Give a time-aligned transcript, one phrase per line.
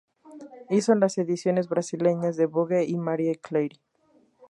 [0.71, 3.79] Hizo las ediciones brasileñas de "Vogue" y "Marie Claire".